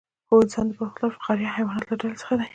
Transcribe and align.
هو 0.29 0.35
انسانان 0.43 0.67
د 0.71 0.75
پرمختللو 0.77 1.15
فقاریه 1.17 1.53
حیواناتو 1.57 1.89
له 1.89 1.95
ډلې 2.01 2.17
څخه 2.21 2.33
دي 2.39 2.47